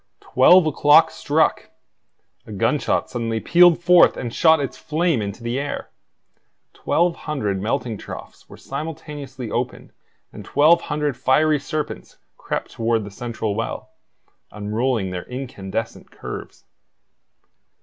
Twelve 0.21 0.65
o'clock 0.65 1.11
struck! 1.11 1.69
A 2.47 2.51
gunshot 2.51 3.07
suddenly 3.11 3.39
pealed 3.39 3.83
forth 3.83 4.17
and 4.17 4.33
shot 4.33 4.59
its 4.59 4.75
flame 4.75 5.21
into 5.21 5.43
the 5.43 5.59
air. 5.59 5.91
Twelve 6.73 7.15
hundred 7.15 7.61
melting 7.61 7.99
troughs 7.99 8.49
were 8.49 8.57
simultaneously 8.57 9.51
opened 9.51 9.91
and 10.33 10.43
twelve 10.43 10.81
hundred 10.89 11.17
fiery 11.17 11.59
serpents 11.59 12.17
crept 12.35 12.71
toward 12.71 13.03
the 13.03 13.11
central 13.11 13.53
well, 13.53 13.91
unrolling 14.51 15.11
their 15.11 15.25
incandescent 15.29 16.09
curves. 16.09 16.65